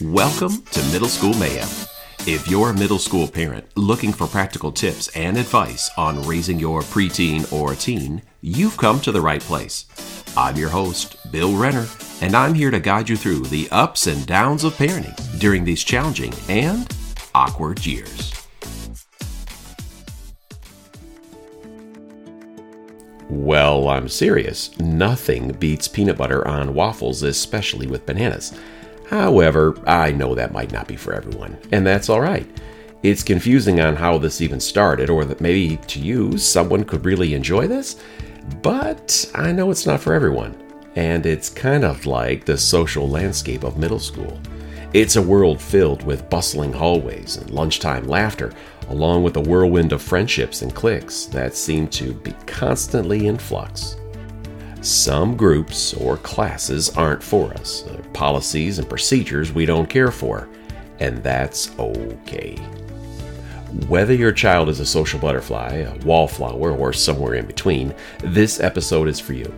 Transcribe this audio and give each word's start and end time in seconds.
Welcome 0.00 0.62
to 0.62 0.92
Middle 0.92 1.08
School 1.08 1.34
Mayhem. 1.34 1.66
If 2.20 2.46
you're 2.46 2.70
a 2.70 2.74
middle 2.74 3.00
school 3.00 3.26
parent 3.26 3.66
looking 3.76 4.12
for 4.12 4.28
practical 4.28 4.70
tips 4.70 5.08
and 5.16 5.36
advice 5.36 5.90
on 5.96 6.22
raising 6.22 6.60
your 6.60 6.82
preteen 6.82 7.52
or 7.52 7.74
teen, 7.74 8.22
you've 8.40 8.76
come 8.76 9.00
to 9.00 9.10
the 9.10 9.20
right 9.20 9.40
place. 9.40 9.86
I'm 10.36 10.54
your 10.54 10.68
host, 10.68 11.32
Bill 11.32 11.56
Renner, 11.56 11.88
and 12.20 12.36
I'm 12.36 12.54
here 12.54 12.70
to 12.70 12.78
guide 12.78 13.08
you 13.08 13.16
through 13.16 13.46
the 13.46 13.68
ups 13.72 14.06
and 14.06 14.24
downs 14.24 14.62
of 14.62 14.74
parenting 14.74 15.40
during 15.40 15.64
these 15.64 15.82
challenging 15.82 16.32
and 16.48 16.88
awkward 17.34 17.84
years. 17.84 18.32
Well, 23.28 23.88
I'm 23.88 24.08
serious. 24.08 24.78
Nothing 24.78 25.50
beats 25.54 25.88
peanut 25.88 26.18
butter 26.18 26.46
on 26.46 26.72
waffles, 26.72 27.24
especially 27.24 27.88
with 27.88 28.06
bananas. 28.06 28.56
However, 29.08 29.74
I 29.86 30.12
know 30.12 30.34
that 30.34 30.52
might 30.52 30.72
not 30.72 30.86
be 30.86 30.96
for 30.96 31.14
everyone, 31.14 31.56
and 31.72 31.86
that's 31.86 32.10
alright. 32.10 32.46
It's 33.02 33.22
confusing 33.22 33.80
on 33.80 33.96
how 33.96 34.18
this 34.18 34.40
even 34.40 34.60
started, 34.60 35.08
or 35.08 35.24
that 35.24 35.40
maybe 35.40 35.78
to 35.86 36.00
you, 36.00 36.36
someone 36.36 36.84
could 36.84 37.04
really 37.04 37.32
enjoy 37.34 37.66
this, 37.68 37.96
but 38.60 39.30
I 39.34 39.52
know 39.52 39.70
it's 39.70 39.86
not 39.86 40.00
for 40.00 40.12
everyone. 40.12 40.56
And 40.96 41.24
it's 41.26 41.48
kind 41.48 41.84
of 41.84 42.06
like 42.06 42.44
the 42.44 42.58
social 42.58 43.08
landscape 43.08 43.62
of 43.62 43.78
middle 43.78 44.00
school. 44.00 44.38
It's 44.92 45.16
a 45.16 45.22
world 45.22 45.60
filled 45.60 46.02
with 46.02 46.28
bustling 46.28 46.72
hallways 46.72 47.36
and 47.36 47.50
lunchtime 47.50 48.08
laughter, 48.08 48.52
along 48.88 49.22
with 49.22 49.36
a 49.36 49.40
whirlwind 49.40 49.92
of 49.92 50.02
friendships 50.02 50.62
and 50.62 50.74
cliques 50.74 51.26
that 51.26 51.54
seem 51.54 51.88
to 51.88 52.14
be 52.14 52.32
constantly 52.46 53.26
in 53.26 53.38
flux. 53.38 53.96
Some 54.80 55.36
groups 55.36 55.92
or 55.94 56.16
classes 56.18 56.90
aren't 56.90 57.22
for 57.22 57.52
us, 57.54 57.84
policies 58.12 58.78
and 58.78 58.88
procedures 58.88 59.52
we 59.52 59.66
don't 59.66 59.90
care 59.90 60.12
for, 60.12 60.48
and 61.00 61.22
that's 61.22 61.76
okay. 61.78 62.56
Whether 63.88 64.14
your 64.14 64.32
child 64.32 64.68
is 64.68 64.80
a 64.80 64.86
social 64.86 65.18
butterfly, 65.18 65.78
a 65.78 65.96
wallflower, 66.04 66.72
or 66.72 66.92
somewhere 66.92 67.34
in 67.34 67.46
between, 67.46 67.92
this 68.20 68.60
episode 68.60 69.08
is 69.08 69.18
for 69.18 69.32
you. 69.32 69.52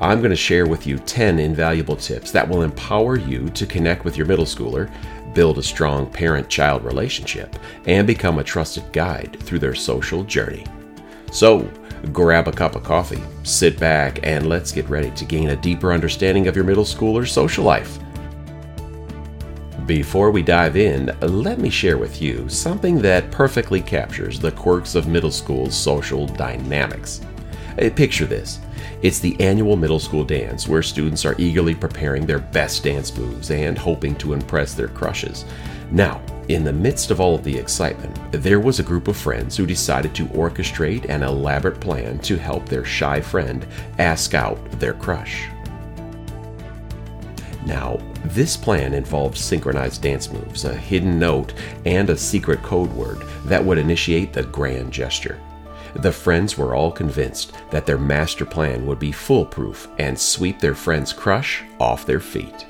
I'm 0.00 0.18
going 0.18 0.30
to 0.30 0.36
share 0.36 0.66
with 0.66 0.88
you 0.88 0.98
10 0.98 1.38
invaluable 1.38 1.96
tips 1.96 2.32
that 2.32 2.48
will 2.48 2.62
empower 2.62 3.16
you 3.16 3.48
to 3.50 3.66
connect 3.66 4.04
with 4.04 4.16
your 4.16 4.26
middle 4.26 4.44
schooler, 4.44 4.92
build 5.34 5.58
a 5.58 5.62
strong 5.62 6.10
parent 6.10 6.48
child 6.48 6.84
relationship, 6.84 7.56
and 7.86 8.06
become 8.06 8.38
a 8.38 8.44
trusted 8.44 8.92
guide 8.92 9.38
through 9.40 9.60
their 9.60 9.74
social 9.74 10.24
journey. 10.24 10.66
So, 11.30 11.70
grab 12.12 12.48
a 12.48 12.52
cup 12.52 12.76
of 12.76 12.82
coffee, 12.82 13.22
sit 13.42 13.78
back, 13.78 14.20
and 14.22 14.48
let's 14.48 14.72
get 14.72 14.88
ready 14.88 15.10
to 15.12 15.24
gain 15.24 15.50
a 15.50 15.56
deeper 15.56 15.92
understanding 15.92 16.46
of 16.48 16.56
your 16.56 16.64
middle 16.64 16.84
schooler's 16.84 17.32
social 17.32 17.64
life. 17.64 17.98
Before 19.86 20.30
we 20.30 20.42
dive 20.42 20.76
in, 20.76 21.14
let 21.20 21.58
me 21.58 21.68
share 21.68 21.98
with 21.98 22.22
you 22.22 22.48
something 22.48 23.02
that 23.02 23.30
perfectly 23.30 23.82
captures 23.82 24.40
the 24.40 24.52
quirks 24.52 24.94
of 24.94 25.08
middle 25.08 25.30
school's 25.30 25.76
social 25.76 26.26
dynamics. 26.26 27.20
Uh, 27.80 27.90
picture 27.94 28.24
this 28.24 28.60
it's 29.02 29.18
the 29.18 29.38
annual 29.40 29.76
middle 29.76 29.98
school 29.98 30.24
dance 30.24 30.66
where 30.66 30.82
students 30.82 31.26
are 31.26 31.34
eagerly 31.36 31.74
preparing 31.74 32.24
their 32.24 32.38
best 32.38 32.84
dance 32.84 33.14
moves 33.14 33.50
and 33.50 33.76
hoping 33.76 34.14
to 34.16 34.32
impress 34.32 34.72
their 34.72 34.88
crushes. 34.88 35.44
Now, 35.90 36.22
in 36.48 36.64
the 36.64 36.72
midst 36.72 37.10
of 37.10 37.20
all 37.20 37.34
of 37.34 37.44
the 37.44 37.56
excitement, 37.56 38.18
there 38.32 38.60
was 38.60 38.78
a 38.78 38.84
group 38.84 39.08
of 39.08 39.16
friends 39.16 39.56
who 39.56 39.66
decided 39.66 40.14
to 40.14 40.26
orchestrate 40.26 41.08
an 41.08 41.22
elaborate 41.22 41.80
plan 41.80 42.18
to 42.20 42.36
help 42.36 42.68
their 42.68 42.84
shy 42.84 43.20
friend 43.20 43.66
ask 43.98 44.34
out 44.34 44.58
their 44.78 44.94
crush. 44.94 45.48
Now, 47.64 47.98
this 48.24 48.56
plan 48.56 48.92
involved 48.92 49.38
synchronized 49.38 50.02
dance 50.02 50.30
moves, 50.30 50.64
a 50.64 50.74
hidden 50.74 51.18
note, 51.18 51.54
and 51.86 52.10
a 52.10 52.16
secret 52.16 52.62
code 52.62 52.92
word 52.92 53.22
that 53.46 53.64
would 53.64 53.78
initiate 53.78 54.34
the 54.34 54.42
grand 54.42 54.92
gesture. 54.92 55.40
The 55.94 56.12
friends 56.12 56.58
were 56.58 56.74
all 56.74 56.90
convinced 56.90 57.52
that 57.70 57.86
their 57.86 57.98
master 57.98 58.44
plan 58.44 58.84
would 58.86 58.98
be 58.98 59.12
foolproof 59.12 59.88
and 59.98 60.18
sweep 60.18 60.58
their 60.58 60.74
friend's 60.74 61.12
crush 61.12 61.62
off 61.78 62.04
their 62.04 62.20
feet. 62.20 62.66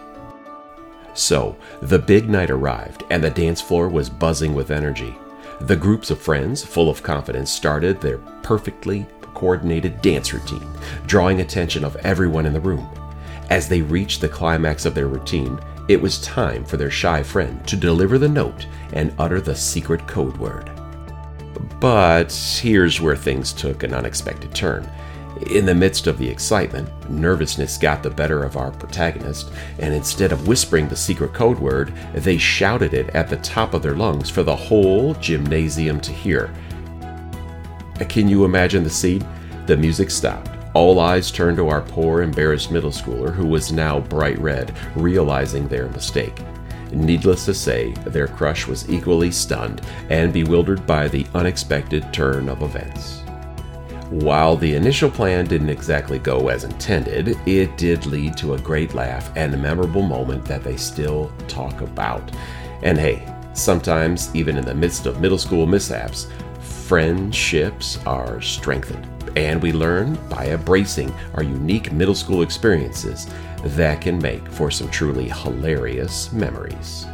So, 1.14 1.56
the 1.80 1.98
big 1.98 2.28
night 2.28 2.50
arrived, 2.50 3.04
and 3.10 3.22
the 3.22 3.30
dance 3.30 3.60
floor 3.60 3.88
was 3.88 4.10
buzzing 4.10 4.54
with 4.54 4.70
energy. 4.70 5.16
The 5.60 5.76
groups 5.76 6.10
of 6.10 6.20
friends, 6.20 6.64
full 6.64 6.90
of 6.90 7.02
confidence, 7.02 7.50
started 7.50 8.00
their 8.00 8.18
perfectly 8.42 9.06
coordinated 9.34 10.02
dance 10.02 10.32
routine, 10.32 10.68
drawing 11.06 11.40
attention 11.40 11.84
of 11.84 11.96
everyone 11.96 12.46
in 12.46 12.52
the 12.52 12.60
room. 12.60 12.88
As 13.50 13.68
they 13.68 13.82
reached 13.82 14.20
the 14.20 14.28
climax 14.28 14.84
of 14.84 14.94
their 14.94 15.06
routine, 15.06 15.58
it 15.86 16.00
was 16.00 16.20
time 16.22 16.64
for 16.64 16.76
their 16.76 16.90
shy 16.90 17.22
friend 17.22 17.66
to 17.68 17.76
deliver 17.76 18.18
the 18.18 18.28
note 18.28 18.66
and 18.92 19.14
utter 19.18 19.40
the 19.40 19.54
secret 19.54 20.06
code 20.06 20.36
word. 20.38 20.70
But 21.78 22.32
here's 22.32 23.00
where 23.00 23.16
things 23.16 23.52
took 23.52 23.82
an 23.82 23.92
unexpected 23.92 24.54
turn. 24.54 24.90
In 25.50 25.66
the 25.66 25.74
midst 25.74 26.06
of 26.06 26.16
the 26.16 26.28
excitement, 26.28 26.88
nervousness 27.10 27.76
got 27.76 28.02
the 28.02 28.10
better 28.10 28.44
of 28.44 28.56
our 28.56 28.70
protagonist, 28.70 29.50
and 29.80 29.92
instead 29.92 30.30
of 30.30 30.46
whispering 30.46 30.88
the 30.88 30.96
secret 30.96 31.32
code 31.34 31.58
word, 31.58 31.92
they 32.14 32.38
shouted 32.38 32.94
it 32.94 33.10
at 33.10 33.28
the 33.28 33.36
top 33.38 33.74
of 33.74 33.82
their 33.82 33.96
lungs 33.96 34.30
for 34.30 34.44
the 34.44 34.54
whole 34.54 35.14
gymnasium 35.14 36.00
to 36.00 36.12
hear. 36.12 36.54
Can 38.08 38.28
you 38.28 38.44
imagine 38.44 38.84
the 38.84 38.90
scene? 38.90 39.26
The 39.66 39.76
music 39.76 40.10
stopped. 40.10 40.50
All 40.72 41.00
eyes 41.00 41.30
turned 41.30 41.56
to 41.56 41.68
our 41.68 41.82
poor, 41.82 42.22
embarrassed 42.22 42.70
middle 42.70 42.90
schooler, 42.90 43.34
who 43.34 43.46
was 43.46 43.72
now 43.72 44.00
bright 44.00 44.38
red, 44.38 44.76
realizing 44.94 45.66
their 45.66 45.88
mistake. 45.88 46.40
Needless 46.92 47.44
to 47.46 47.54
say, 47.54 47.92
their 48.06 48.28
crush 48.28 48.68
was 48.68 48.88
equally 48.88 49.32
stunned 49.32 49.80
and 50.10 50.32
bewildered 50.32 50.86
by 50.86 51.08
the 51.08 51.26
unexpected 51.34 52.12
turn 52.12 52.48
of 52.48 52.62
events. 52.62 53.23
While 54.10 54.56
the 54.56 54.74
initial 54.74 55.10
plan 55.10 55.46
didn't 55.46 55.70
exactly 55.70 56.18
go 56.18 56.48
as 56.48 56.64
intended, 56.64 57.38
it 57.46 57.76
did 57.78 58.06
lead 58.06 58.36
to 58.36 58.54
a 58.54 58.60
great 58.60 58.94
laugh 58.94 59.30
and 59.34 59.54
a 59.54 59.56
memorable 59.58 60.02
moment 60.02 60.44
that 60.44 60.62
they 60.62 60.76
still 60.76 61.32
talk 61.48 61.80
about. 61.80 62.30
And 62.82 62.98
hey, 62.98 63.26
sometimes, 63.54 64.34
even 64.34 64.58
in 64.58 64.64
the 64.64 64.74
midst 64.74 65.06
of 65.06 65.20
middle 65.20 65.38
school 65.38 65.66
mishaps, 65.66 66.28
friendships 66.60 67.98
are 68.06 68.40
strengthened. 68.42 69.08
And 69.36 69.60
we 69.60 69.72
learn 69.72 70.18
by 70.28 70.48
embracing 70.48 71.12
our 71.34 71.42
unique 71.42 71.90
middle 71.90 72.14
school 72.14 72.42
experiences 72.42 73.26
that 73.64 74.02
can 74.02 74.18
make 74.18 74.46
for 74.48 74.70
some 74.70 74.90
truly 74.90 75.30
hilarious 75.30 76.30
memories. 76.30 77.06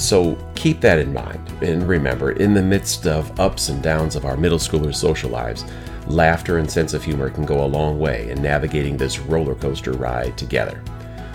So 0.00 0.34
keep 0.54 0.80
that 0.80 0.98
in 0.98 1.12
mind, 1.12 1.46
and 1.60 1.86
remember, 1.86 2.32
in 2.32 2.54
the 2.54 2.62
midst 2.62 3.06
of 3.06 3.38
ups 3.38 3.68
and 3.68 3.82
downs 3.82 4.16
of 4.16 4.24
our 4.24 4.36
middle 4.36 4.58
schoolers' 4.58 4.96
social 4.96 5.28
lives, 5.28 5.66
laughter 6.06 6.56
and 6.56 6.70
sense 6.70 6.94
of 6.94 7.04
humor 7.04 7.28
can 7.28 7.44
go 7.44 7.62
a 7.62 7.66
long 7.66 7.98
way 7.98 8.30
in 8.30 8.40
navigating 8.40 8.96
this 8.96 9.18
roller 9.18 9.54
coaster 9.54 9.92
ride 9.92 10.38
together. 10.38 10.82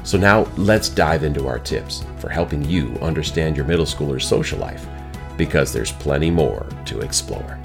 So 0.03 0.17
now 0.17 0.47
let's 0.57 0.89
dive 0.89 1.23
into 1.23 1.47
our 1.47 1.59
tips 1.59 2.03
for 2.17 2.27
helping 2.27 2.65
you 2.65 2.97
understand 3.03 3.55
your 3.55 3.67
middle 3.67 3.85
schooler's 3.85 4.27
social 4.27 4.57
life, 4.57 4.87
because 5.37 5.71
there's 5.71 5.91
plenty 5.91 6.31
more 6.31 6.65
to 6.85 7.01
explore. 7.01 7.59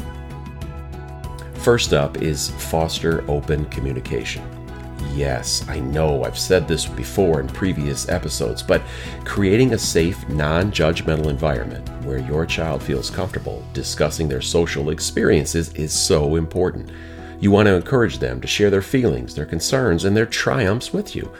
First 1.54 1.94
up 1.94 2.20
is 2.20 2.50
foster 2.50 3.24
open 3.26 3.64
communication. 3.66 4.44
Yes, 5.14 5.66
I 5.68 5.80
know 5.80 6.24
I've 6.24 6.38
said 6.38 6.68
this 6.68 6.86
before 6.86 7.40
in 7.40 7.48
previous 7.48 8.08
episodes, 8.08 8.62
but 8.62 8.82
creating 9.24 9.72
a 9.72 9.78
safe, 9.78 10.28
non 10.28 10.70
judgmental 10.70 11.26
environment 11.26 11.88
where 12.04 12.18
your 12.18 12.46
child 12.46 12.82
feels 12.82 13.10
comfortable 13.10 13.64
discussing 13.72 14.28
their 14.28 14.40
social 14.40 14.90
experiences 14.90 15.72
is 15.74 15.92
so 15.92 16.36
important. 16.36 16.90
You 17.40 17.50
want 17.50 17.66
to 17.66 17.74
encourage 17.74 18.18
them 18.18 18.40
to 18.40 18.46
share 18.46 18.70
their 18.70 18.82
feelings, 18.82 19.34
their 19.34 19.46
concerns, 19.46 20.04
and 20.04 20.16
their 20.16 20.26
triumphs 20.26 20.92
with 20.92 21.16
you. 21.16 21.32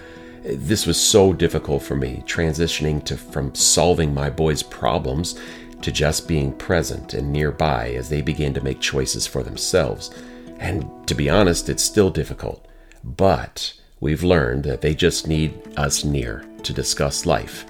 This 0.43 0.87
was 0.87 1.01
so 1.01 1.33
difficult 1.33 1.83
for 1.83 1.95
me, 1.95 2.25
transitioning 2.27 3.05
to 3.05 3.17
from 3.17 3.55
solving 3.55 4.13
my 4.13 4.31
boys' 4.31 4.63
problems 4.63 5.39
to 5.83 5.93
just 5.93 6.27
being 6.27 6.53
present 6.53 7.15
and 7.15 7.33
nearby 7.33 7.91
as 7.91 8.09
they 8.09 8.21
begin 8.23 8.53
to 8.55 8.65
make 8.65 8.81
choices 8.81 9.27
for 9.27 9.43
themselves. 9.43 10.11
And 10.59 10.91
to 11.07 11.15
be 11.15 11.31
honest, 11.31 11.69
it's 11.69 11.83
still 11.83 12.11
difficult. 12.11 12.67
But 13.05 13.75
we've 14.01 14.23
learned 14.23 14.65
that 14.65 14.81
they 14.81 14.95
just 14.95 15.27
need 15.27 15.55
us 15.77 16.05
near 16.05 16.45
to 16.63 16.73
discuss 16.73 17.27
life. 17.27 17.67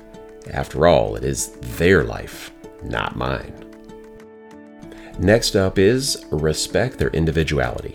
After 0.53 0.87
all, 0.87 1.17
it 1.17 1.25
is 1.25 1.53
their 1.79 2.05
life, 2.05 2.50
not 2.82 3.17
mine. 3.17 3.55
Next 5.19 5.55
up 5.55 5.79
is 5.79 6.25
respect 6.31 6.99
their 6.99 7.11
individuality. 7.11 7.94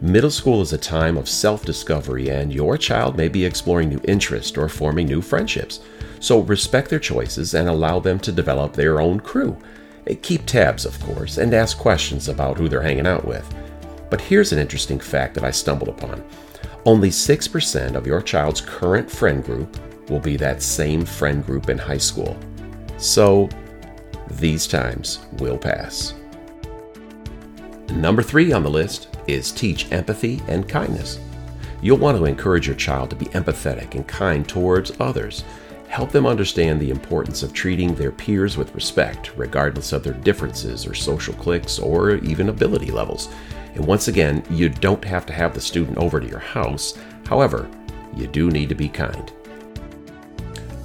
Middle 0.00 0.30
school 0.30 0.62
is 0.62 0.72
a 0.72 0.78
time 0.78 1.18
of 1.18 1.28
self 1.28 1.64
discovery, 1.64 2.30
and 2.30 2.52
your 2.52 2.78
child 2.78 3.16
may 3.16 3.28
be 3.28 3.44
exploring 3.44 3.88
new 3.88 4.00
interests 4.04 4.56
or 4.56 4.68
forming 4.68 5.06
new 5.06 5.20
friendships. 5.20 5.80
So 6.20 6.40
respect 6.40 6.90
their 6.90 6.98
choices 6.98 7.54
and 7.54 7.68
allow 7.68 7.98
them 7.98 8.18
to 8.20 8.32
develop 8.32 8.72
their 8.72 9.00
own 9.00 9.20
crew. 9.20 9.58
Eh, 10.06 10.14
keep 10.22 10.46
tabs, 10.46 10.84
of 10.86 10.98
course, 11.00 11.38
and 11.38 11.52
ask 11.52 11.76
questions 11.76 12.28
about 12.28 12.56
who 12.56 12.68
they're 12.68 12.82
hanging 12.82 13.06
out 13.06 13.24
with. 13.26 13.52
But 14.10 14.20
here's 14.20 14.52
an 14.52 14.58
interesting 14.58 15.00
fact 15.00 15.34
that 15.34 15.44
I 15.44 15.50
stumbled 15.50 15.88
upon 15.88 16.24
only 16.86 17.10
6% 17.10 17.94
of 17.94 18.06
your 18.06 18.22
child's 18.22 18.60
current 18.60 19.10
friend 19.10 19.44
group 19.44 19.76
will 20.08 20.20
be 20.20 20.36
that 20.36 20.62
same 20.62 21.04
friend 21.04 21.44
group 21.44 21.68
in 21.68 21.78
high 21.78 21.98
school. 21.98 22.38
So, 22.98 23.48
these 24.28 24.66
times 24.66 25.20
will 25.38 25.58
pass. 25.58 26.14
Number 27.92 28.22
three 28.22 28.52
on 28.52 28.62
the 28.62 28.70
list 28.70 29.08
is 29.26 29.50
teach 29.50 29.90
empathy 29.92 30.40
and 30.48 30.68
kindness. 30.68 31.18
You'll 31.82 31.98
want 31.98 32.18
to 32.18 32.24
encourage 32.24 32.66
your 32.66 32.76
child 32.76 33.10
to 33.10 33.16
be 33.16 33.26
empathetic 33.26 33.94
and 33.94 34.06
kind 34.06 34.48
towards 34.48 34.92
others. 35.00 35.44
Help 35.88 36.12
them 36.12 36.26
understand 36.26 36.78
the 36.78 36.90
importance 36.90 37.42
of 37.42 37.52
treating 37.52 37.94
their 37.94 38.12
peers 38.12 38.56
with 38.56 38.74
respect, 38.74 39.32
regardless 39.36 39.92
of 39.92 40.04
their 40.04 40.12
differences 40.12 40.86
or 40.86 40.94
social 40.94 41.34
cliques 41.34 41.78
or 41.78 42.16
even 42.16 42.48
ability 42.48 42.90
levels. 42.92 43.28
And 43.74 43.86
once 43.86 44.08
again, 44.08 44.42
you 44.50 44.68
don't 44.68 45.04
have 45.04 45.26
to 45.26 45.32
have 45.32 45.54
the 45.54 45.60
student 45.60 45.98
over 45.98 46.20
to 46.20 46.26
your 46.26 46.38
house. 46.38 46.98
However, 47.26 47.68
you 48.16 48.26
do 48.26 48.50
need 48.50 48.68
to 48.68 48.74
be 48.74 48.88
kind. 48.88 49.32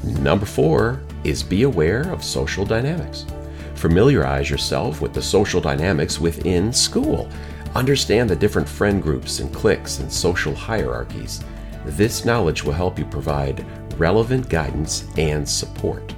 Number 0.03 0.45
four 0.45 1.01
is 1.23 1.41
be 1.41 1.63
aware 1.63 2.01
of 2.11 2.23
social 2.23 2.65
dynamics. 2.65 3.25
Familiarize 3.73 4.49
yourself 4.49 5.01
with 5.01 5.13
the 5.13 5.21
social 5.21 5.59
dynamics 5.59 6.19
within 6.19 6.71
school. 6.71 7.27
Understand 7.75 8.29
the 8.29 8.35
different 8.35 8.69
friend 8.69 9.01
groups 9.01 9.39
and 9.39 9.53
cliques 9.53 9.99
and 9.99 10.11
social 10.11 10.53
hierarchies. 10.55 11.43
This 11.85 12.23
knowledge 12.23 12.63
will 12.63 12.73
help 12.73 12.97
you 12.97 13.05
provide 13.05 13.65
relevant 13.99 14.49
guidance 14.49 15.05
and 15.17 15.47
support. 15.47 16.13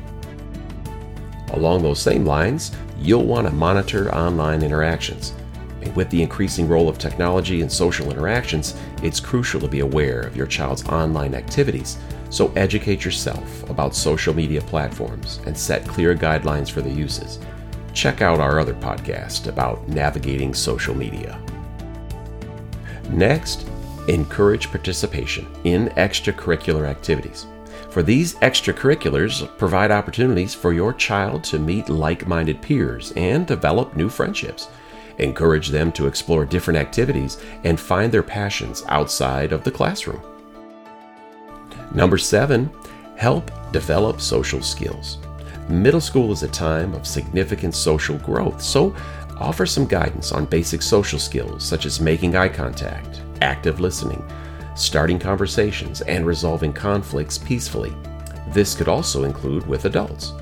Along 1.52 1.82
those 1.82 2.02
same 2.02 2.26
lines, 2.26 2.72
you'll 3.00 3.26
want 3.26 3.48
to 3.48 3.54
monitor 3.54 4.14
online 4.14 4.62
interactions. 4.62 5.34
With 5.96 6.10
the 6.10 6.22
increasing 6.22 6.68
role 6.68 6.90
of 6.90 6.98
technology 6.98 7.62
and 7.62 7.72
social 7.72 8.12
interactions, 8.12 8.76
it's 9.04 9.20
crucial 9.20 9.60
to 9.62 9.68
be 9.68 9.80
aware 9.80 10.22
of 10.22 10.36
your 10.36 10.48
child's 10.48 10.88
online 10.88 11.36
activities. 11.36 11.98
So 12.30 12.52
educate 12.56 13.06
yourself 13.06 13.70
about 13.70 13.96
social 13.96 14.34
media 14.34 14.62
platforms 14.62 15.40
and 15.46 15.58
set 15.58 15.88
clear 15.88 16.16
guidelines 16.16 16.70
for 16.70 16.82
the 16.82 16.92
uses. 16.92 17.40
Check 17.94 18.22
out 18.22 18.40
our 18.40 18.60
other 18.60 18.76
podcast 18.76 19.48
about 19.48 19.88
navigating 19.88 20.54
social 20.54 20.94
media. 20.94 21.40
Next, 23.10 23.68
encourage 24.08 24.70
participation 24.70 25.48
in 25.64 25.88
extracurricular 25.90 26.88
activities. 26.88 27.48
For 27.90 28.04
these 28.04 28.36
extracurriculars 28.36 29.58
provide 29.58 29.92
opportunities 29.92 30.54
for 30.54 30.74
your 30.74 30.94
child 30.94 31.44
to 31.46 31.58
meet 31.58 31.90
like 31.90 32.28
minded 32.28 32.62
peers 32.62 33.14
and 33.16 33.48
develop 33.48 33.96
new 33.96 34.10
friendships. 34.10 34.68
Encourage 35.18 35.70
them 35.70 35.92
to 35.94 36.08
explore 36.08 36.46
different 36.46 36.80
activities 36.80 37.38
and 37.64 37.80
find 37.80 38.12
their 38.12 38.24
passions 38.24 38.84
outside 38.88 39.52
of 39.52 39.64
the 39.64 39.72
classroom. 39.72 40.22
Number 41.94 42.18
seven, 42.18 42.70
help 43.16 43.52
develop 43.72 44.22
social 44.22 44.62
skills. 44.62 45.18
Middle 45.70 46.02
school 46.02 46.32
is 46.32 46.44
a 46.44 46.48
time 46.48 46.94
of 46.94 47.08
significant 47.08 47.76
social 47.76 48.18
growth, 48.20 48.62
so 48.62 48.96
offer 49.38 49.66
some 49.66 49.86
guidance 49.86 50.32
on 50.32 50.46
basic 50.46 50.82
social 50.82 51.20
skills 51.20 51.66
such 51.66 51.86
as 51.86 52.00
making 52.00 52.36
eye 52.36 52.50
contact, 52.50 53.22
active 53.42 53.80
listening, 53.80 54.24
starting 54.76 55.20
conversations, 55.20 56.02
and 56.02 56.26
resolving 56.26 56.72
conflicts 56.72 57.38
peacefully. 57.38 57.94
This 58.50 58.76
could 58.76 58.88
also 58.88 59.24
include 59.24 59.66
with 59.68 59.86
adults. 59.86 60.34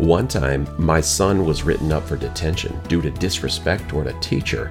One 0.00 0.28
time, 0.28 0.66
my 0.78 1.02
son 1.02 1.44
was 1.44 1.62
written 1.62 1.92
up 1.92 2.04
for 2.04 2.16
detention 2.16 2.80
due 2.88 3.02
to 3.02 3.10
disrespect 3.10 3.86
toward 3.86 4.06
a 4.06 4.18
teacher. 4.20 4.70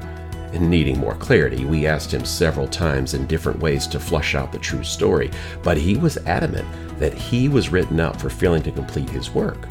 And 0.54 0.68
needing 0.72 0.98
more 0.98 1.14
clarity, 1.14 1.66
we 1.66 1.86
asked 1.86 2.12
him 2.12 2.26
several 2.26 2.68
times 2.68 3.14
in 3.14 3.28
different 3.28 3.60
ways 3.60 3.86
to 3.88 4.00
flush 4.00 4.34
out 4.34 4.52
the 4.52 4.58
true 4.58 4.84
story, 4.84 5.30
but 5.62 5.78
he 5.78 5.98
was 5.98 6.18
adamant 6.26 6.68
that 6.98 7.14
he 7.14 7.48
was 7.48 7.70
written 7.70 8.00
up 8.00 8.20
for 8.20 8.32
failing 8.32 8.64
to 8.64 8.72
complete 8.72 9.08
his 9.08 9.30
work. 9.30 9.68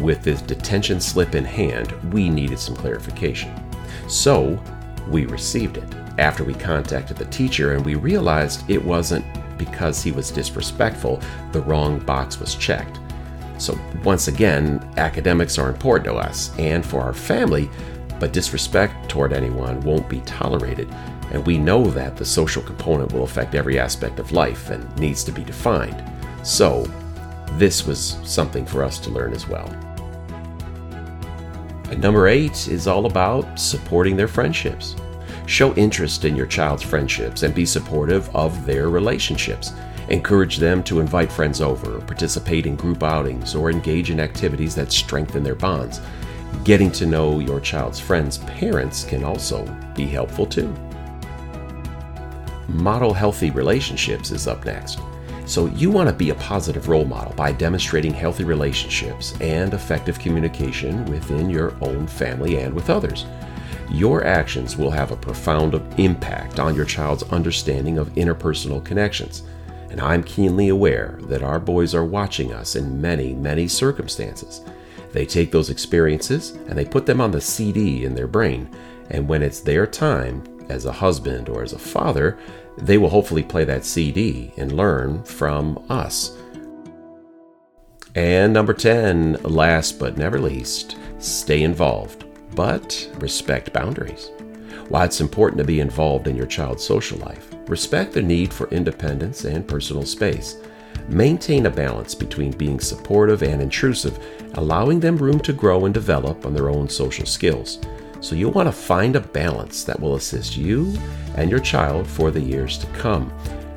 With 0.00 0.22
this 0.22 0.40
detention 0.40 1.00
slip 1.00 1.34
in 1.34 1.44
hand, 1.44 1.90
we 2.12 2.30
needed 2.30 2.60
some 2.60 2.76
clarification. 2.76 3.52
So, 4.08 4.62
we 5.08 5.26
received 5.26 5.76
it 5.76 5.92
after 6.18 6.44
we 6.44 6.54
contacted 6.54 7.16
the 7.16 7.24
teacher 7.24 7.72
and 7.72 7.84
we 7.84 7.96
realized 7.96 8.70
it 8.70 8.82
wasn't 8.82 9.26
because 9.58 10.04
he 10.04 10.12
was 10.12 10.30
disrespectful, 10.30 11.20
the 11.50 11.62
wrong 11.62 11.98
box 11.98 12.38
was 12.38 12.54
checked. 12.54 13.00
So, 13.64 13.78
once 14.04 14.28
again, 14.28 14.86
academics 14.98 15.56
are 15.56 15.70
important 15.70 16.04
to 16.08 16.16
us 16.16 16.54
and 16.58 16.84
for 16.84 17.00
our 17.00 17.14
family, 17.14 17.70
but 18.20 18.30
disrespect 18.30 19.08
toward 19.08 19.32
anyone 19.32 19.80
won't 19.80 20.06
be 20.06 20.20
tolerated. 20.26 20.86
And 21.30 21.46
we 21.46 21.56
know 21.56 21.86
that 21.86 22.14
the 22.14 22.26
social 22.26 22.62
component 22.62 23.14
will 23.14 23.24
affect 23.24 23.54
every 23.54 23.78
aspect 23.78 24.18
of 24.18 24.32
life 24.32 24.68
and 24.68 24.94
needs 24.98 25.24
to 25.24 25.32
be 25.32 25.42
defined. 25.42 26.04
So, 26.46 26.86
this 27.52 27.86
was 27.86 28.18
something 28.22 28.66
for 28.66 28.84
us 28.84 28.98
to 28.98 29.10
learn 29.10 29.32
as 29.32 29.48
well. 29.48 29.68
And 31.90 32.02
number 32.02 32.28
eight 32.28 32.68
is 32.68 32.86
all 32.86 33.06
about 33.06 33.58
supporting 33.58 34.14
their 34.14 34.28
friendships. 34.28 34.94
Show 35.46 35.72
interest 35.76 36.26
in 36.26 36.36
your 36.36 36.46
child's 36.46 36.82
friendships 36.82 37.44
and 37.44 37.54
be 37.54 37.64
supportive 37.64 38.28
of 38.36 38.66
their 38.66 38.90
relationships. 38.90 39.72
Encourage 40.08 40.58
them 40.58 40.82
to 40.84 41.00
invite 41.00 41.32
friends 41.32 41.60
over, 41.60 42.00
participate 42.00 42.66
in 42.66 42.76
group 42.76 43.02
outings, 43.02 43.54
or 43.54 43.70
engage 43.70 44.10
in 44.10 44.20
activities 44.20 44.74
that 44.74 44.92
strengthen 44.92 45.42
their 45.42 45.54
bonds. 45.54 46.00
Getting 46.62 46.92
to 46.92 47.06
know 47.06 47.40
your 47.40 47.60
child's 47.60 47.98
friends' 47.98 48.38
parents 48.38 49.04
can 49.04 49.24
also 49.24 49.64
be 49.94 50.06
helpful 50.06 50.46
too. 50.46 50.74
Model 52.68 53.12
healthy 53.12 53.50
relationships 53.50 54.30
is 54.30 54.46
up 54.46 54.64
next. 54.64 54.98
So, 55.46 55.66
you 55.66 55.90
want 55.90 56.08
to 56.08 56.14
be 56.14 56.30
a 56.30 56.34
positive 56.36 56.88
role 56.88 57.04
model 57.04 57.34
by 57.34 57.52
demonstrating 57.52 58.14
healthy 58.14 58.44
relationships 58.44 59.34
and 59.42 59.74
effective 59.74 60.18
communication 60.18 61.04
within 61.04 61.50
your 61.50 61.74
own 61.82 62.06
family 62.06 62.56
and 62.60 62.72
with 62.72 62.88
others. 62.88 63.26
Your 63.90 64.24
actions 64.24 64.78
will 64.78 64.90
have 64.90 65.10
a 65.10 65.16
profound 65.16 65.74
impact 65.98 66.58
on 66.58 66.74
your 66.74 66.86
child's 66.86 67.24
understanding 67.24 67.98
of 67.98 68.08
interpersonal 68.14 68.82
connections. 68.82 69.42
And 69.94 70.00
I'm 70.00 70.24
keenly 70.24 70.70
aware 70.70 71.20
that 71.28 71.44
our 71.44 71.60
boys 71.60 71.94
are 71.94 72.04
watching 72.04 72.52
us 72.52 72.74
in 72.74 73.00
many, 73.00 73.32
many 73.32 73.68
circumstances. 73.68 74.60
They 75.12 75.24
take 75.24 75.52
those 75.52 75.70
experiences 75.70 76.50
and 76.66 76.76
they 76.76 76.84
put 76.84 77.06
them 77.06 77.20
on 77.20 77.30
the 77.30 77.40
CD 77.40 78.04
in 78.04 78.16
their 78.16 78.26
brain, 78.26 78.68
and 79.10 79.28
when 79.28 79.40
it's 79.40 79.60
their 79.60 79.86
time, 79.86 80.42
as 80.68 80.84
a 80.84 80.90
husband 80.90 81.48
or 81.48 81.62
as 81.62 81.74
a 81.74 81.78
father, 81.78 82.36
they 82.76 82.98
will 82.98 83.08
hopefully 83.08 83.44
play 83.44 83.62
that 83.62 83.84
CD 83.84 84.52
and 84.56 84.72
learn 84.72 85.22
from 85.22 85.86
us. 85.88 86.36
And 88.16 88.52
number 88.52 88.74
10, 88.74 89.44
last 89.44 90.00
but 90.00 90.18
never 90.18 90.40
least, 90.40 90.96
stay 91.20 91.62
involved, 91.62 92.24
but 92.56 93.08
respect 93.20 93.72
boundaries. 93.72 94.32
While 94.88 95.04
it's 95.04 95.20
important 95.20 95.58
to 95.58 95.64
be 95.64 95.78
involved 95.78 96.26
in 96.26 96.34
your 96.34 96.46
child's 96.46 96.82
social 96.82 97.18
life, 97.18 97.53
respect 97.66 98.12
the 98.12 98.22
need 98.22 98.52
for 98.52 98.68
independence 98.70 99.44
and 99.44 99.66
personal 99.66 100.04
space. 100.04 100.56
Maintain 101.08 101.66
a 101.66 101.70
balance 101.70 102.14
between 102.14 102.52
being 102.52 102.80
supportive 102.80 103.42
and 103.42 103.60
intrusive, 103.60 104.18
allowing 104.54 105.00
them 105.00 105.16
room 105.16 105.40
to 105.40 105.52
grow 105.52 105.84
and 105.84 105.94
develop 105.94 106.46
on 106.46 106.54
their 106.54 106.70
own 106.70 106.88
social 106.88 107.26
skills. 107.26 107.78
So 108.20 108.34
you'll 108.34 108.52
want 108.52 108.68
to 108.68 108.72
find 108.72 109.16
a 109.16 109.20
balance 109.20 109.84
that 109.84 110.00
will 110.00 110.14
assist 110.14 110.56
you 110.56 110.96
and 111.36 111.50
your 111.50 111.60
child 111.60 112.06
for 112.06 112.30
the 112.30 112.40
years 112.40 112.78
to 112.78 112.86
come. 112.88 113.32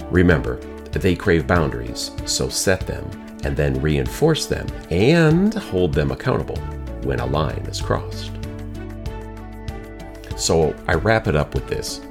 Remember, 0.10 0.60
they 0.92 1.16
crave 1.16 1.46
boundaries, 1.46 2.12
so 2.26 2.50
set 2.50 2.82
them 2.88 3.10
and 3.44 3.56
then 3.56 3.80
reinforce 3.82 4.46
them 4.46 4.68
and 4.90 5.54
hold 5.54 5.94
them 5.94 6.12
accountable 6.12 6.58
when 7.04 7.20
a 7.20 7.26
line 7.26 7.66
is 7.70 7.82
crossed. 7.82 8.32
So 10.36 10.76
I 10.88 10.94
wrap 10.96 11.28
it 11.28 11.36
up 11.36 11.54
with 11.54 11.68
this. 11.68 12.02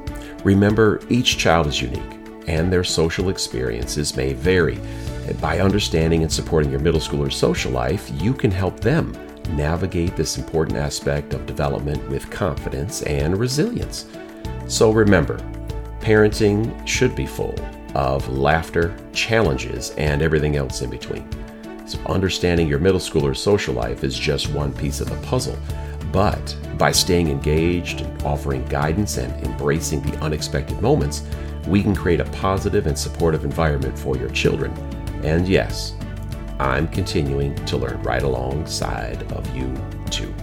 Remember, 0.46 1.00
each 1.08 1.38
child 1.38 1.66
is 1.66 1.82
unique 1.82 2.20
and 2.46 2.72
their 2.72 2.84
social 2.84 3.30
experiences 3.30 4.16
may 4.16 4.32
vary. 4.32 4.78
By 5.40 5.58
understanding 5.58 6.22
and 6.22 6.30
supporting 6.30 6.70
your 6.70 6.78
middle 6.78 7.00
schooler's 7.00 7.34
social 7.34 7.72
life, 7.72 8.08
you 8.22 8.32
can 8.32 8.52
help 8.52 8.78
them 8.78 9.12
navigate 9.56 10.14
this 10.14 10.38
important 10.38 10.78
aspect 10.78 11.34
of 11.34 11.46
development 11.46 12.08
with 12.08 12.30
confidence 12.30 13.02
and 13.02 13.36
resilience. 13.36 14.06
So 14.68 14.92
remember, 14.92 15.38
parenting 15.98 16.86
should 16.86 17.16
be 17.16 17.26
full 17.26 17.56
of 17.96 18.28
laughter, 18.28 18.94
challenges, 19.12 19.90
and 19.98 20.22
everything 20.22 20.54
else 20.54 20.80
in 20.80 20.90
between. 20.90 21.28
So, 21.88 21.98
understanding 22.06 22.68
your 22.68 22.78
middle 22.78 23.00
schooler's 23.00 23.40
social 23.40 23.74
life 23.74 24.04
is 24.04 24.16
just 24.16 24.52
one 24.52 24.72
piece 24.72 25.00
of 25.00 25.10
the 25.10 25.26
puzzle. 25.26 25.58
But 26.16 26.56
by 26.78 26.92
staying 26.92 27.28
engaged 27.28 28.00
and 28.00 28.22
offering 28.22 28.64
guidance 28.68 29.18
and 29.18 29.30
embracing 29.44 30.00
the 30.00 30.16
unexpected 30.20 30.80
moments, 30.80 31.24
we 31.66 31.82
can 31.82 31.94
create 31.94 32.20
a 32.20 32.30
positive 32.30 32.86
and 32.86 32.98
supportive 32.98 33.44
environment 33.44 33.98
for 33.98 34.16
your 34.16 34.30
children. 34.30 34.72
And 35.22 35.46
yes, 35.46 35.92
I'm 36.58 36.88
continuing 36.88 37.54
to 37.66 37.76
learn 37.76 38.00
right 38.00 38.22
alongside 38.22 39.30
of 39.30 39.54
you 39.54 39.70
too. 40.08 40.34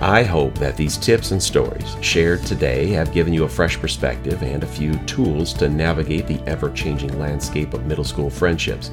I 0.00 0.22
hope 0.22 0.54
that 0.54 0.78
these 0.78 0.96
tips 0.96 1.30
and 1.32 1.42
stories 1.42 1.94
shared 2.00 2.46
today 2.46 2.86
have 2.92 3.12
given 3.12 3.34
you 3.34 3.44
a 3.44 3.48
fresh 3.50 3.78
perspective 3.78 4.42
and 4.42 4.62
a 4.62 4.66
few 4.66 4.96
tools 5.00 5.52
to 5.54 5.68
navigate 5.68 6.26
the 6.26 6.40
ever 6.46 6.70
changing 6.70 7.18
landscape 7.18 7.74
of 7.74 7.84
middle 7.84 8.02
school 8.02 8.30
friendships. 8.30 8.90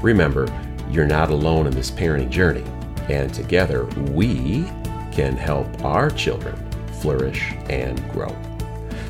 Remember, 0.00 0.46
you're 0.92 1.06
not 1.06 1.30
alone 1.30 1.66
in 1.66 1.74
this 1.74 1.90
parenting 1.90 2.30
journey, 2.30 2.62
and 3.08 3.32
together 3.32 3.84
we 4.12 4.64
can 5.12 5.36
help 5.36 5.84
our 5.84 6.10
children 6.10 6.56
flourish 7.00 7.52
and 7.68 8.10
grow. 8.10 8.34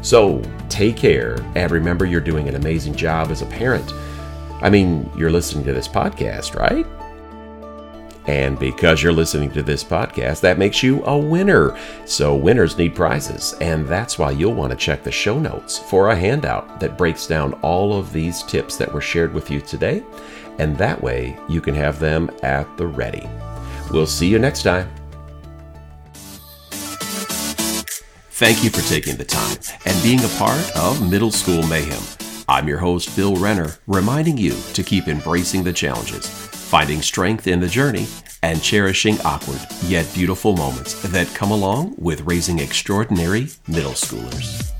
So 0.02 0.42
take 0.68 0.96
care, 0.96 1.38
and 1.56 1.70
remember 1.70 2.06
you're 2.06 2.20
doing 2.20 2.48
an 2.48 2.54
amazing 2.54 2.94
job 2.94 3.30
as 3.30 3.42
a 3.42 3.46
parent. 3.46 3.92
I 4.62 4.70
mean, 4.70 5.10
you're 5.16 5.30
listening 5.30 5.64
to 5.64 5.72
this 5.72 5.88
podcast, 5.88 6.54
right? 6.54 6.86
And 8.26 8.58
because 8.58 9.02
you're 9.02 9.12
listening 9.12 9.50
to 9.52 9.62
this 9.62 9.84
podcast, 9.84 10.40
that 10.40 10.58
makes 10.58 10.82
you 10.82 11.04
a 11.04 11.16
winner. 11.16 11.78
So, 12.06 12.34
winners 12.34 12.76
need 12.76 12.94
prizes. 12.94 13.54
And 13.60 13.86
that's 13.86 14.18
why 14.18 14.32
you'll 14.32 14.54
want 14.54 14.70
to 14.70 14.76
check 14.76 15.04
the 15.04 15.12
show 15.12 15.38
notes 15.38 15.78
for 15.78 16.10
a 16.10 16.16
handout 16.16 16.80
that 16.80 16.98
breaks 16.98 17.26
down 17.26 17.52
all 17.62 17.96
of 17.96 18.12
these 18.12 18.42
tips 18.42 18.76
that 18.78 18.92
were 18.92 19.00
shared 19.00 19.32
with 19.32 19.50
you 19.50 19.60
today. 19.60 20.02
And 20.58 20.76
that 20.78 21.00
way, 21.00 21.38
you 21.48 21.60
can 21.60 21.74
have 21.74 22.00
them 22.00 22.30
at 22.42 22.76
the 22.76 22.86
ready. 22.86 23.28
We'll 23.90 24.06
see 24.06 24.28
you 24.28 24.38
next 24.38 24.62
time. 24.62 24.90
Thank 28.38 28.62
you 28.62 28.68
for 28.68 28.86
taking 28.86 29.16
the 29.16 29.24
time 29.24 29.56
and 29.86 30.02
being 30.02 30.20
a 30.20 30.28
part 30.36 30.76
of 30.76 31.10
Middle 31.10 31.30
School 31.30 31.62
Mayhem. 31.62 32.02
I'm 32.48 32.68
your 32.68 32.78
host, 32.78 33.16
Bill 33.16 33.34
Renner, 33.34 33.76
reminding 33.86 34.36
you 34.36 34.54
to 34.74 34.82
keep 34.82 35.08
embracing 35.08 35.64
the 35.64 35.72
challenges, 35.72 36.28
finding 36.28 37.00
strength 37.00 37.46
in 37.46 37.60
the 37.60 37.66
journey, 37.66 38.06
and 38.42 38.62
cherishing 38.62 39.18
awkward 39.22 39.60
yet 39.86 40.08
beautiful 40.14 40.54
moments 40.54 41.00
that 41.10 41.34
come 41.34 41.50
along 41.50 41.94
with 41.96 42.20
raising 42.20 42.58
extraordinary 42.58 43.48
middle 43.66 43.92
schoolers. 43.92 44.75